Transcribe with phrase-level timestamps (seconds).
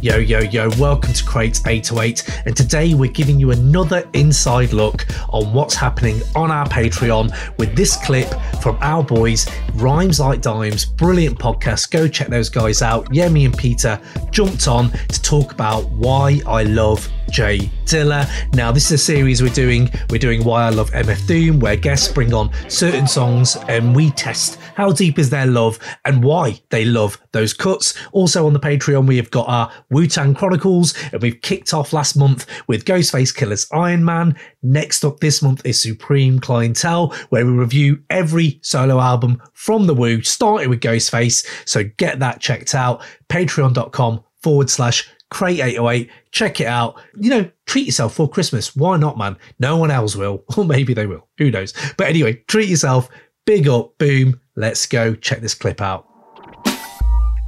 [0.00, 2.44] Yo, yo, yo, welcome to Crate 808.
[2.46, 7.74] And today we're giving you another inside look on what's happening on our Patreon with
[7.74, 8.32] this clip
[8.62, 11.90] from our boys, Rhymes Like Dimes, brilliant podcast.
[11.90, 13.06] Go check those guys out.
[13.06, 14.00] Yemi and Peter
[14.30, 18.28] jumped on to talk about why I love J Dilla.
[18.54, 19.90] Now, this is a series we're doing.
[20.10, 24.10] We're doing Why I Love MF Doom, where guests bring on certain songs and we
[24.12, 27.94] test how deep is their love and why they love those cuts.
[28.12, 31.92] Also on the Patreon, we have got our Wu Tang Chronicles, and we've kicked off
[31.92, 34.36] last month with Ghostface Killah's Iron Man.
[34.62, 39.94] Next up this month is Supreme Clientele, where we review every solo album from the
[39.94, 41.46] Wu, starting with Ghostface.
[41.68, 43.02] So get that checked out.
[43.28, 46.10] Patreon.com forward slash Crate 808.
[46.30, 47.00] Check it out.
[47.16, 48.74] You know, treat yourself for Christmas.
[48.74, 49.36] Why not, man?
[49.58, 50.44] No one else will.
[50.56, 51.28] Or maybe they will.
[51.38, 51.72] Who knows?
[51.96, 53.08] But anyway, treat yourself.
[53.44, 53.96] Big up.
[53.98, 54.40] Boom.
[54.56, 55.14] Let's go.
[55.14, 56.08] Check this clip out.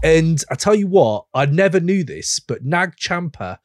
[0.03, 3.61] And I tell you what, I never knew this, but Nag Champa,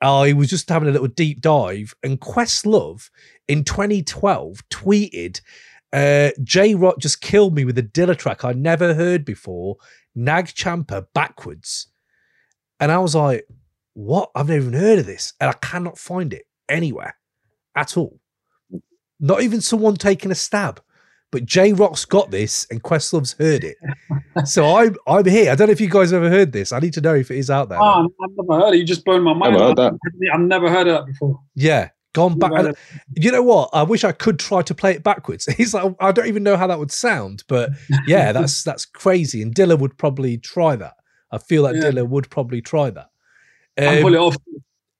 [0.00, 3.10] I was just having a little deep dive, and Questlove
[3.46, 5.40] in 2012 tweeted,
[5.92, 9.76] uh, J Rocc just killed me with a Dilla track I never heard before,
[10.14, 11.86] Nag Champa backwards.
[12.80, 13.46] And I was like,
[13.94, 14.30] what?
[14.34, 15.32] I've never even heard of this.
[15.40, 17.16] And I cannot find it anywhere
[17.74, 18.20] at all.
[19.20, 20.80] Not even someone taking a stab.
[21.30, 23.76] But J Rocc's got this and Questlove's heard it.
[24.46, 25.52] so I'm I'm here.
[25.52, 26.72] I don't know if you guys ever heard this.
[26.72, 27.78] I need to know if it is out there.
[27.80, 28.78] Oh, I've never heard it.
[28.78, 29.52] You just blown my mind.
[29.52, 29.92] Never heard that.
[30.32, 31.40] I've never heard of that before.
[31.54, 31.90] Yeah.
[32.14, 32.52] Gone back.
[32.52, 32.74] And
[33.14, 33.68] you know what?
[33.74, 35.44] I wish I could try to play it backwards.
[35.56, 37.70] He's like, I don't even know how that would sound, but
[38.06, 39.42] yeah, that's that's crazy.
[39.42, 40.94] And Dilla would probably try that.
[41.30, 41.90] I feel like Yeah.
[41.90, 43.10] Dilla would probably try that.
[43.76, 44.36] And Um, pull it off.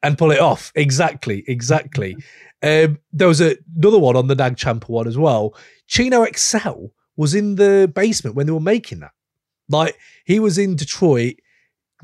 [0.02, 0.72] and pull it off.
[0.74, 2.16] Exactly, exactly.
[2.62, 5.56] um, there was a, another one on the Nag Champa one as well.
[5.86, 9.12] Chino XL was in the basement when they were making that.
[9.68, 11.36] Like he was in Detroit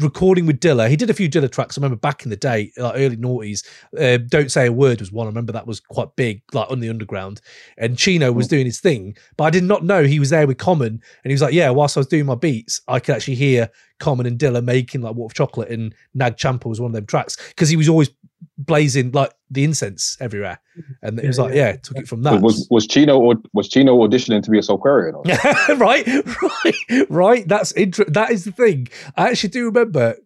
[0.01, 0.89] recording with Dilla.
[0.89, 1.77] He did a few Dilla tracks.
[1.77, 3.65] I remember back in the day, like early noughties.
[3.99, 5.27] Uh, Don't say a word was one.
[5.27, 7.41] I remember that was quite big, like on the underground.
[7.79, 10.59] And Chino was doing his thing, but I did not know he was there with
[10.59, 10.89] Common.
[10.89, 13.71] And he was like, "Yeah, whilst I was doing my beats, I could actually hear
[14.01, 17.07] Common and Dilla making like Water for Chocolate, and Nag Champa was one of them
[17.07, 18.11] tracks because he was always
[18.59, 20.61] blazing like the incense everywhere.
[21.03, 21.71] And it was like, yeah.
[21.71, 22.41] yeah, took it from that.
[22.43, 25.15] Was was Chino or was Chino auditioning to be a Soulquarian?
[25.79, 27.49] Right, right, right.
[27.49, 28.89] That's inter- that is the thing.
[29.17, 30.17] I actually do remember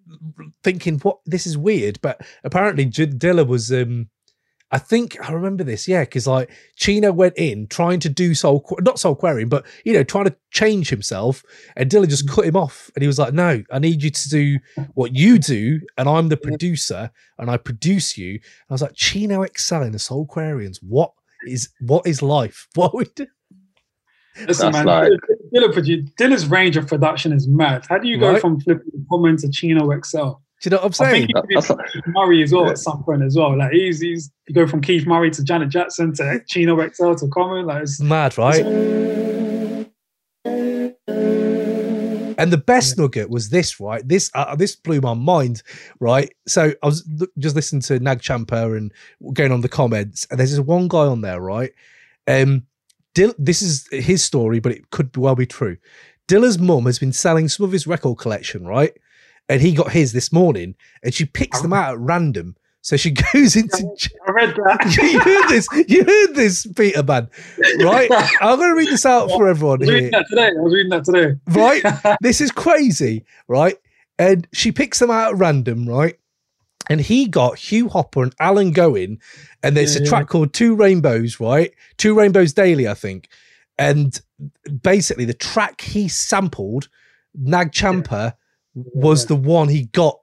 [0.62, 1.18] thinking, "What?
[1.26, 3.72] This is weird." But apparently, J- Dilla was.
[3.72, 4.08] um
[4.70, 8.64] I think I remember this, yeah, because like Chino went in trying to do soul,
[8.80, 11.42] not soul querying, but you know, trying to change himself,
[11.76, 12.34] and Dilla just mm.
[12.34, 14.58] cut him off, and he was like, "No, I need you to do
[14.94, 18.94] what you do, and I'm the producer, and I produce you." And I was like,
[18.94, 21.12] "Chino excelling the Soulquarians, what
[21.46, 22.68] is what is life?
[22.74, 23.26] What we do?"
[24.46, 24.86] Listen, That's man.
[24.86, 25.12] like-
[25.54, 27.86] Dilla, produ- Dilla's range of production is mad.
[27.88, 28.40] How do you go Right.
[28.40, 30.32] from flipping Common to Chino XL?
[30.60, 31.08] Do you know what I'm saying?
[31.08, 31.26] I saying?
[31.26, 32.70] think That- he that's like- Murray as well Yeah.
[32.72, 33.56] at some point as well.
[33.56, 37.28] Like he's he's you go from Keith Murray to Janet Jackson to Chino XL to
[37.28, 37.66] Common.
[37.66, 38.64] Like it's, Mad, right?
[42.40, 44.06] And the best nugget was this, right?
[44.06, 45.62] This uh, this blew my mind,
[45.98, 46.32] right?
[46.46, 48.92] So I was l- just listening to Nag Champa and
[49.32, 51.72] going on the comments, and there's this one guy on there, right?
[52.28, 52.62] Um,
[53.14, 55.78] Dill- this is his story, but it could well be true.
[56.28, 58.96] Dilla's mum has been selling some of his record collection, right?
[59.48, 61.62] And he got his this morning, and she picks oh.
[61.62, 62.56] them out at random.
[62.82, 63.88] So she goes into
[64.26, 64.96] I read that.
[65.02, 65.68] you heard this.
[65.88, 67.28] You heard this, Peter man.
[67.80, 68.10] Right?
[68.40, 70.10] I'm going to read this out for everyone I was reading here.
[70.12, 70.46] that today.
[70.48, 71.34] I was reading that today.
[71.48, 72.16] Right?
[72.20, 73.76] This is crazy, right?
[74.18, 76.18] And she picks them out at random, right?
[76.90, 79.18] And he got Hugh Hopper and Alan Gowen,
[79.62, 80.08] and there's a Yeah.
[80.08, 81.72] track called Two Rainbows, right?
[81.98, 83.28] Two Rainbows Daily, I think.
[83.78, 84.18] And
[84.82, 86.88] basically, the track he sampled,
[87.34, 88.36] Nag Champa,
[88.94, 89.28] was Yeah.
[89.28, 90.18] the one he got.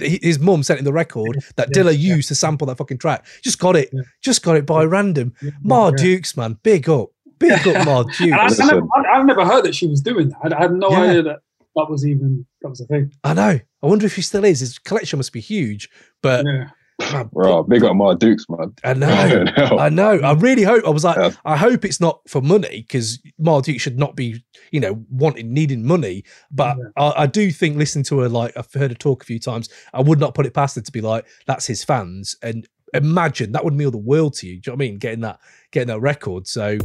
[0.00, 2.14] His mum sent him the record that Yeah, Dilla yeah.
[2.16, 3.26] used to sample that fucking track.
[3.42, 3.90] Just got it.
[3.92, 4.02] Yeah.
[4.22, 5.34] Just got it by random.
[5.42, 5.96] Yeah, Ma yeah.
[5.96, 6.58] Dukes, man.
[6.62, 7.08] Big up.
[7.40, 8.20] Big up, Ma Dukes.
[8.32, 8.66] I, I Listen.
[8.68, 10.52] never, I, I've never heard that she was doing that.
[10.54, 11.00] I, I had no Yeah.
[11.00, 11.38] idea that
[11.74, 13.10] that was even that was a thing.
[13.24, 13.58] I know.
[13.82, 14.60] I wonder if he still is.
[14.60, 15.88] His collection must be huge.
[16.22, 16.68] But Yeah.
[17.00, 18.72] Man, Bro, big up Ma Dukes, man.
[18.84, 19.44] I know.
[19.56, 20.18] I know.
[20.20, 20.86] I really hope.
[20.86, 21.30] I was like, Yeah.
[21.44, 25.52] I hope it's not for money because Ma Dukes should not be, you know, wanting
[25.52, 26.24] needing money.
[26.50, 26.84] But Yeah.
[26.96, 29.68] I, I do think listening to her, like I've heard her talk a few times,
[29.92, 32.36] I would not put it past her to be like, that's his fans.
[32.42, 34.60] And imagine that would mean the world to you.
[34.60, 34.98] Do you know what I mean?
[34.98, 35.40] Getting that,
[35.72, 36.46] getting that record.
[36.46, 36.78] So.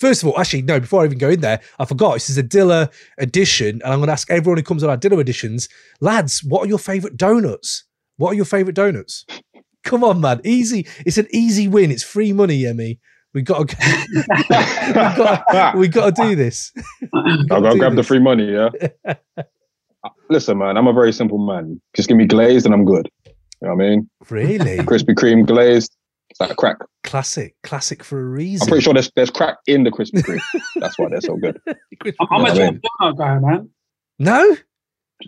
[0.00, 2.38] First of all, actually, no, before I even go in there, I forgot this is
[2.38, 5.68] a Dilla edition, and I'm going to ask everyone who comes on our Dilla editions,
[6.00, 7.84] lads, what are your favorite donuts?
[8.16, 9.26] What are your favorite donuts?
[9.84, 10.40] Come on, man.
[10.42, 10.86] Easy.
[11.04, 11.90] It's an easy win.
[11.90, 12.98] It's free money, Yemi.
[13.34, 13.76] We got to
[14.08, 16.72] we got we got to do this.
[17.50, 18.70] I'll go grab the free money, yeah.
[20.30, 21.80] listen, man, I'm a very simple man.
[21.94, 23.08] Just give me glazed and I'm good.
[23.26, 24.10] You know what I mean?
[24.30, 24.78] Really?
[24.78, 25.94] Krispy Kreme glazed.
[26.30, 26.78] It's like a crack.
[27.02, 28.62] classic, classic for a reason.
[28.64, 30.40] I'm pretty sure there's there's crack in the Krispy Kreme.
[30.76, 31.60] That's why they're so good.
[31.66, 33.68] I'm, I'm a jam donut guy, man.
[34.18, 34.56] No?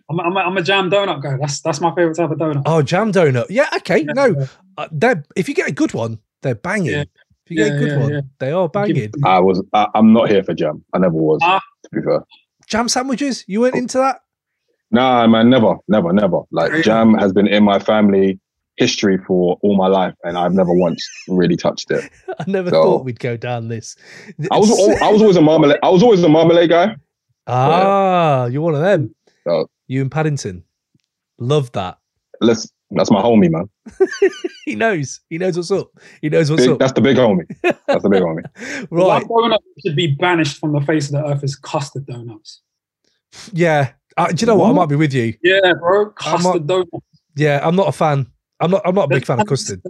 [0.09, 1.37] I'm, I'm, a, I'm a jam donut guy.
[1.39, 2.63] That's that's my favorite type of donut.
[2.67, 3.47] Oh, jam donut.
[3.51, 4.05] Yeah, okay.
[4.05, 4.47] No,
[4.79, 6.93] uh, they're, if you get a good one, they're banging.
[6.93, 7.05] Yeah.
[7.45, 8.21] If you get a good yeah, one, yeah.
[8.39, 9.13] they are banging.
[9.25, 10.85] I was I, I'm not here for jam.
[10.93, 11.61] I never was, Ah.
[11.83, 12.23] to be fair.
[12.69, 13.45] Jam sandwiches?
[13.49, 14.21] You weren't into that?
[14.93, 16.43] Nah, man, never, never, never.
[16.53, 18.39] Like jam has been in my family
[18.83, 22.11] history for all my life, and I've never once really touched it.
[22.41, 23.97] I never So- thought we'd go down this.
[24.51, 24.71] I was
[25.01, 25.79] I was always a marmalade.
[25.83, 26.97] I was always a marmalade guy.
[27.47, 29.15] ah, you're one of them.
[29.49, 29.67] Oh.
[29.89, 30.65] You and Paddington.
[31.39, 31.99] Love that.
[32.41, 32.71] Let's.
[32.95, 33.71] That's my homie, man.
[34.67, 35.21] He knows.
[35.31, 35.91] He knows what's up.
[36.21, 36.79] He knows what's Big, up.
[36.79, 37.47] that's the big homie.
[37.63, 38.45] That's the big homie.
[38.91, 39.25] Right.
[39.27, 42.61] One donut should be banished from the face of the earth is custard donuts.
[43.53, 43.93] Yeah.
[44.17, 44.69] Uh, do you know what?
[44.71, 45.35] I might be with you.
[45.43, 46.07] Yeah, bro.
[46.07, 46.91] I'm Custard donuts.
[47.35, 48.27] Yeah, I'm not a fan.
[48.63, 48.83] I'm not.
[48.85, 49.83] I'm not a big fan of custard.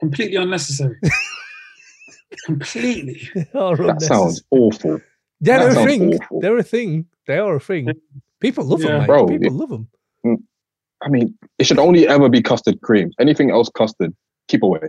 [0.00, 0.96] Completely unnecessary.
[2.44, 3.20] Completely.
[3.34, 3.98] That unnecessary.
[4.00, 5.00] sounds awful.
[5.40, 6.14] Yeah, that they're a thing.
[6.14, 6.40] awful.
[6.40, 7.06] They're a thing.
[7.26, 7.88] They are a thing.
[8.40, 8.88] People love Yeah.
[8.88, 9.06] them, mate.
[9.06, 9.58] Bro, People yeah.
[9.58, 9.88] love them.
[10.24, 10.36] Mm.
[11.02, 13.10] I mean, it should only ever be custard cream.
[13.20, 14.14] Anything else custard,
[14.48, 14.80] keep away.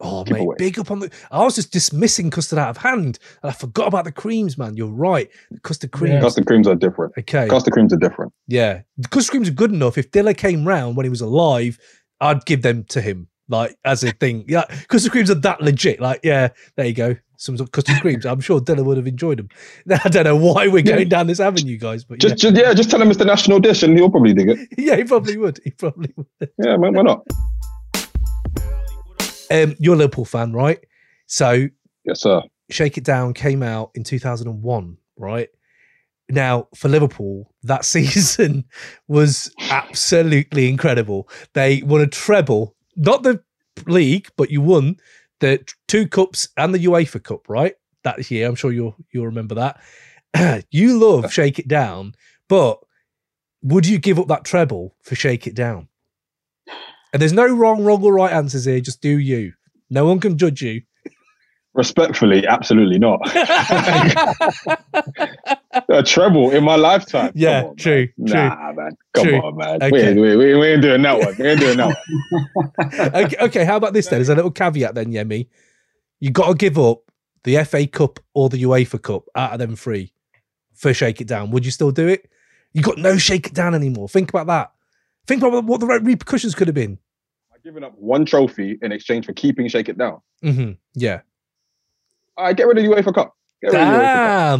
[0.00, 0.54] Oh, Keep mate, away.
[0.58, 1.10] big up on the.
[1.30, 4.76] I was just dismissing custard out of hand, and I forgot about the creams, man.
[4.76, 5.30] You're right.
[5.50, 6.14] The custard creams.
[6.14, 6.20] Yeah.
[6.20, 7.14] Custard creams are different.
[7.18, 7.48] Okay.
[7.48, 8.32] Custard creams are different.
[8.46, 9.96] Yeah, the custard creams are good enough.
[9.96, 11.78] If Dilla came round when he was alive,
[12.20, 14.44] I'd give them to him, like as a thing.
[14.48, 16.00] Yeah, custard creams are that legit.
[16.00, 17.16] Like, yeah, there you go.
[17.36, 18.26] Some sort of custard creams.
[18.26, 19.48] I'm sure Dilla would have enjoyed them.
[20.04, 20.96] I don't know why we're Yeah.
[20.96, 23.60] going down this avenue, guys, but Just, just yeah, just tell him it's the national
[23.60, 24.58] dish, and he'll probably dig it.
[24.76, 25.60] yeah, yeah, he probably would.
[25.62, 26.26] He probably would.
[26.58, 27.24] Yeah, why not?
[29.50, 30.78] Um, you're a Liverpool fan, right?
[31.26, 31.68] So
[32.04, 32.42] Yes, sir.
[32.70, 35.48] Shake It Down came out in 2001, right?
[36.30, 38.64] Now, for Liverpool, that season
[39.06, 41.28] was absolutely incredible.
[41.54, 43.42] They won a treble, not the
[43.86, 44.96] league, but you won
[45.40, 47.74] the two cups and the UEFA Cup, right?
[48.04, 50.64] That year, I'm sure you'll you'll remember that.
[50.70, 52.14] you love Shake It Down,
[52.48, 52.78] but
[53.62, 55.88] would you give up that treble for Shake It Down?
[57.12, 58.80] And there's no wrong, wrong or right answers here.
[58.80, 59.52] Just do you.
[59.90, 60.82] No one can judge you.
[61.74, 63.20] Respectfully, absolutely not.
[65.88, 67.32] a treble in my lifetime.
[67.34, 68.26] Yeah, on, true, man.
[68.26, 68.36] true.
[68.58, 68.90] Nah, man.
[69.14, 69.38] Come True.
[69.40, 69.76] on, man.
[69.82, 69.90] Okay.
[69.90, 71.34] We, ain't, we, we, we ain't doing that one.
[71.38, 71.96] We ain't doing that
[72.54, 72.70] one.
[73.24, 74.18] okay, okay, how about this then?
[74.18, 75.48] There's a little caveat, then, Yemi,
[76.20, 77.00] you got to give up
[77.44, 80.12] the FA Cup or the UEFA Cup out of them three
[80.74, 81.50] for Shake It Down.
[81.50, 82.30] Would you still do it?
[82.72, 84.08] You got no Shake It Down anymore.
[84.08, 84.72] Think about that.
[85.26, 86.98] Think about what the repercussions could have been.
[87.54, 90.20] I've given up one trophy in exchange for keeping Shake It Down.
[90.44, 90.72] Mm-hmm.
[90.94, 91.20] Yeah.
[92.36, 93.34] All right, get rid of the UEFA Cup.
[93.62, 94.02] Get rid of UEFA Cup.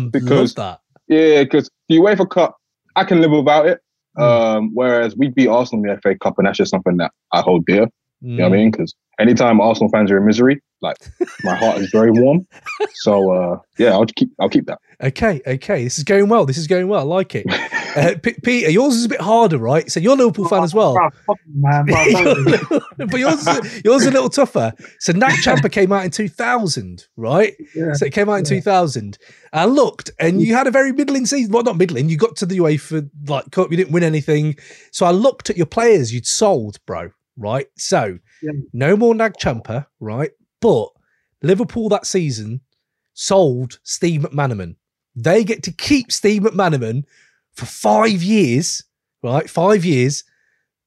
[0.01, 0.81] Damn, Because- that.
[1.09, 2.57] Yeah, because the UEFA Cup,
[2.97, 3.81] I can live without it.
[4.17, 4.23] Mm.
[4.23, 7.41] Um, whereas we beat Arsenal in the FA Cup, and that's just something that I
[7.41, 7.87] hold dear.
[8.21, 8.61] You know what I Mm.
[8.63, 8.71] mean?
[8.73, 10.97] Because anytime Arsenal fans are in misery, like
[11.45, 12.47] my heart is very warm.
[12.95, 14.79] So uh, yeah, I'll keep I'll keep that.
[15.01, 15.85] Okay, okay.
[15.85, 16.47] This is going well.
[16.47, 17.01] This is going well.
[17.01, 17.47] I like it.
[17.97, 19.91] Uh, P- Peter, yours is a bit harder, right?
[19.91, 20.95] So you're a Liverpool fan as well.
[20.97, 21.87] Bruv, man.
[23.09, 24.73] but yours, is- yours is a little tougher.
[25.01, 27.55] So Nag Champa came out in 2000, right?
[27.75, 27.93] yeah.
[27.95, 28.61] So it came out in Yeah.
[28.61, 29.19] 2000.
[29.53, 31.53] I looked, and you had a very middling season.
[31.53, 32.09] Well, not middling.
[32.09, 33.71] You got to the UEFA like cup.
[33.71, 34.57] You didn't win anything.
[34.93, 37.11] So I looked at your players you'd sold, bro.
[37.37, 37.67] Right.
[37.77, 38.53] So Yeah.
[38.73, 40.33] no more Nag Champa, right?
[40.61, 40.89] But
[41.43, 42.61] Liverpool that season
[43.15, 44.77] sold Steve McManaman.
[45.17, 47.05] They get to keep Steve McManaman
[47.59, 48.85] for five years,
[49.23, 49.51] right?
[49.51, 50.25] Five years,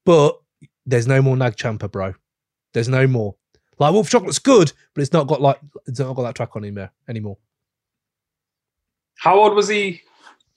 [0.06, 0.40] but
[0.86, 2.14] there's no more Nag Champa, bro.
[2.74, 3.36] There's no more.
[3.78, 6.64] Like Wolf Chocolate's good, but it's not got like it's not got that track on
[6.64, 7.38] him there anymore.
[9.18, 10.02] How old was he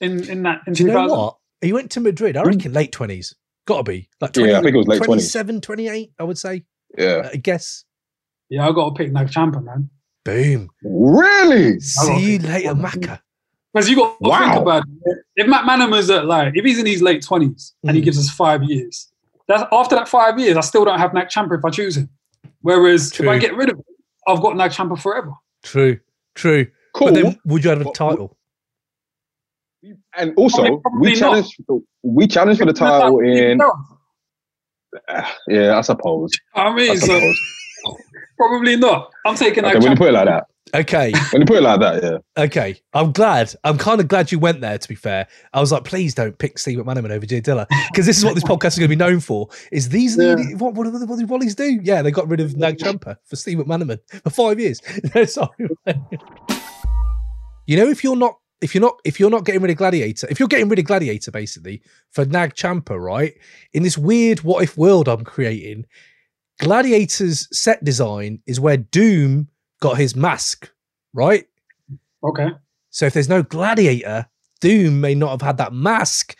[0.01, 0.63] in, in that?
[0.67, 1.37] In Do you know what?
[1.61, 2.37] He went to Madrid.
[2.37, 2.49] I hmm.
[2.49, 3.35] reckon late twenties.
[3.67, 5.07] Got to be like 20, Yeah, I think it was late 20s.
[5.07, 6.65] 27, 28, I would say.
[6.99, 7.31] Yeah.
[7.33, 7.85] I guess.
[8.51, 9.89] Yeah, I got to pick Nag Champa, man.
[10.23, 10.69] Boom.
[10.83, 11.81] Really?
[11.81, 13.21] See you later, Macca.
[13.75, 14.39] Because you got to Wow.
[14.39, 15.19] think about it.
[15.35, 18.05] If McManaman's at like, if he's in his late 20s and he Mm.
[18.05, 19.11] gives us five years,
[19.49, 22.09] that's after that five years, I still don't have Nag Champa if I choose him.
[22.61, 23.27] Whereas True.
[23.27, 23.85] if I get rid of him,
[24.29, 25.33] I've got Nag Champa forever.
[25.65, 25.99] True.
[26.37, 26.69] True.
[26.95, 27.09] Cool.
[27.09, 28.37] But then would you have a title?
[30.17, 31.57] and also, Probably- probably we challenge
[32.03, 33.59] we challenged for the title in
[35.49, 36.31] yeah, I suppose.
[36.55, 37.21] I I mean, so
[38.39, 39.11] probably not.
[39.27, 41.13] I'm taking Okay, Nag when you put it like that, Okay.
[41.31, 42.43] when you put it like that, yeah.
[42.43, 42.81] Okay.
[42.93, 43.55] I'm glad.
[43.63, 45.29] I'm kind of glad you went there, to be fair.
[45.53, 47.67] I was like, please don't pick Steve McManaman over Jay Dilla.
[47.91, 49.49] Because this is what this podcast is going to be known for.
[49.71, 50.35] Is these Yeah.
[50.35, 51.81] the, what, what, what, what did Wallies do?
[51.83, 54.81] Yeah, they got rid of Nag Champa for Steve McManaman for five years.
[55.33, 55.49] Sorry.
[57.67, 60.27] you know, if you're not if you're not if you're not getting rid of Gladiator,
[60.31, 63.35] if you're getting rid of Gladiator basically for Nag Champa, right?
[63.73, 65.85] In this weird what if world I'm creating,
[66.61, 69.49] Gladiator's set design is where Doom
[69.85, 70.71] got his mask,
[71.13, 71.47] right?
[72.25, 72.49] Okay.
[72.89, 74.27] So if there's no Gladiator,
[74.61, 76.37] Doom may not have had that mask.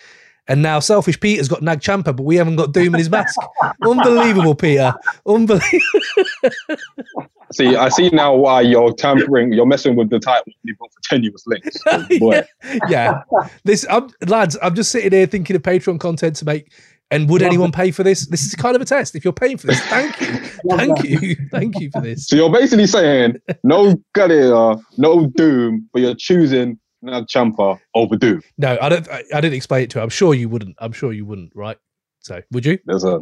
[0.49, 3.39] And now Selfish Peter's got Nag Champa, but we haven't got Doom in his mask.
[3.83, 4.95] Unbelievable, Peter.
[5.27, 5.61] Unbelievable.
[7.53, 10.93] See, I see now why you're tampering, you're messing with the title when you put
[10.93, 11.77] for tenuous links.
[12.19, 12.43] Boy,
[12.89, 13.23] yeah.
[13.65, 16.73] This I'm, lads, I'm just sitting here thinking of Patreon content to make.
[17.15, 17.75] And would Love anyone it.
[17.75, 18.27] pay for this?
[18.27, 19.15] This is kind of a test.
[19.15, 20.27] If you're paying for this, thank you.
[20.77, 21.05] Thank that.
[21.09, 21.37] you.
[21.51, 22.27] Thank you for this.
[22.27, 28.43] So you're basically saying no Gladiator, no Doom, but you're choosing Nag Champa over Doom.
[28.59, 30.03] No, I don't I, I didn't explain it to her.
[30.03, 30.75] I'm sure you wouldn't.
[30.79, 31.77] I'm sure you wouldn't, right?
[32.21, 32.79] So would you?
[32.87, 33.21] There's a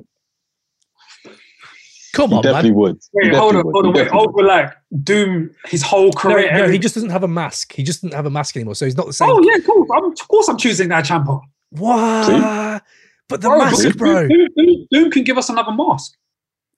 [2.14, 2.78] Come you on, definitely man.
[2.78, 2.96] would.
[3.14, 3.72] You Wait, hold on, would.
[3.72, 4.04] hold You on, wait.
[4.04, 4.72] definitely Over like
[5.02, 6.52] Doom, his whole career.
[6.56, 7.72] no, he just doesn't have a mask.
[7.72, 8.74] He just doesn't have a mask anymore.
[8.74, 9.30] So he's not the same.
[9.30, 9.86] Oh yeah, cool.
[9.94, 11.40] I'm, of course, I'm choosing that Champa.
[11.70, 12.82] What?
[13.28, 14.28] But the Bro, mask, bro.
[14.28, 16.12] Doom, Doom- Doom can give us another mask.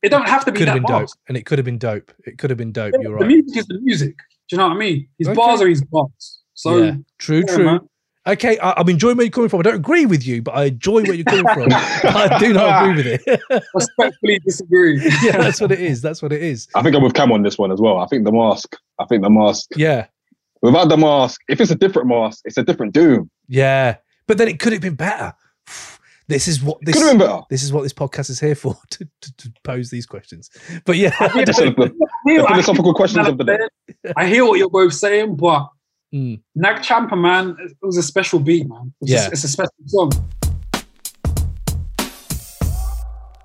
[0.02, 1.08] It don't have to be Could have that been dope.
[1.28, 2.12] And it could have been dope.
[2.26, 2.92] It could have been dope.
[3.00, 3.20] You're The right.
[3.20, 4.16] The music is the music.
[4.48, 5.08] Do you know what I mean?
[5.18, 5.34] His Okay.
[5.34, 6.40] bars are his bars.
[6.52, 6.94] So yeah.
[7.18, 7.64] True, yeah, true.
[7.64, 7.80] man.
[8.26, 9.60] Okay, I, I'm enjoying where you're coming from.
[9.60, 11.68] I don't agree with you, but I enjoy where you're coming from.
[11.72, 13.42] I do not agree with it.
[13.74, 14.98] respectfully disagree.
[15.22, 16.00] yeah, that's what it is.
[16.00, 16.68] That's what it is.
[16.74, 17.98] I think I'm with Cam on this one as well.
[17.98, 18.76] I think the mask.
[18.98, 19.68] I think the mask.
[19.76, 20.06] Yeah,
[20.62, 23.30] Without the mask, if it's a different mask, it's a different Doom.
[23.48, 23.96] yeah.
[24.26, 25.34] But then it could have been better.
[26.26, 27.43] This is what this Could have been better.
[27.50, 30.50] this is what this podcast is here for to, to, to pose these questions.
[30.87, 33.59] But yeah, I Just the, the philosophical questions of the day.
[34.16, 35.69] I hear what you're both saying, but
[36.14, 36.40] Mm.
[36.54, 38.95] Nag Champa, man, it was a special beat, man.
[39.00, 39.26] It's Yeah.
[39.26, 40.12] a, it's a special song.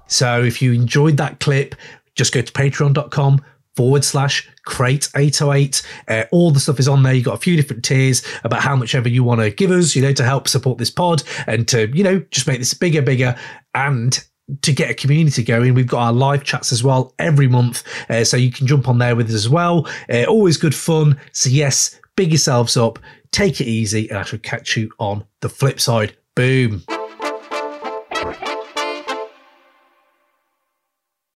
[0.06, 1.74] So if you enjoyed that clip,
[2.16, 3.42] just go to patreon.com
[3.80, 5.82] forward slash crate 808.
[6.10, 7.14] Uh, all the stuff is on there.
[7.14, 9.96] You've got a few different tiers about how much ever you want to give us,
[9.96, 13.02] you know, to help support this pod and to, you know, just make this bigger,
[13.02, 13.38] bigger
[13.74, 14.22] and
[14.64, 15.76] to get a community going.
[15.76, 17.86] We've got our live chats as well every month.
[18.10, 19.88] Uh, so you can jump on there with us as well.
[20.12, 21.18] Uh, always good fun.
[21.32, 23.00] So yes, big yourselves up,
[23.32, 26.18] take it easy, and I shall catch you on the flip side.
[26.36, 26.84] Boom.